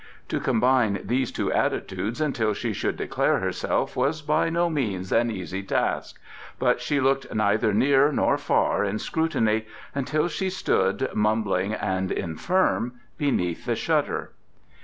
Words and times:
To 0.29 0.39
combine 0.39 0.99
these 1.03 1.31
two 1.31 1.51
attitudes 1.53 2.19
until 2.19 2.55
she 2.55 2.73
should 2.73 2.97
declare 2.97 3.37
herself 3.37 3.95
was 3.95 4.23
by 4.23 4.49
no 4.49 4.67
means 4.67 5.11
an 5.11 5.29
easy 5.29 5.61
task, 5.61 6.19
but 6.57 6.81
she 6.81 6.99
looked 6.99 7.31
neither 7.35 7.71
near 7.71 8.11
nor 8.11 8.39
far 8.39 8.83
in 8.83 8.97
scrutiny 8.97 9.67
until 9.93 10.27
she 10.27 10.49
stood, 10.49 11.07
mumbling 11.13 11.75
and 11.75 12.11
infirm, 12.11 12.99
beneath 13.19 13.65
the 13.67 13.75
shutter. 13.75 14.31